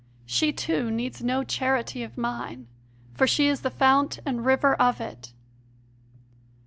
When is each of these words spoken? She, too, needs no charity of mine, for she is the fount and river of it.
She, 0.25 0.51
too, 0.51 0.89
needs 0.89 1.21
no 1.21 1.43
charity 1.43 2.01
of 2.01 2.17
mine, 2.17 2.65
for 3.13 3.27
she 3.27 3.47
is 3.47 3.61
the 3.61 3.69
fount 3.69 4.17
and 4.25 4.43
river 4.43 4.73
of 4.73 4.99
it. 4.99 5.31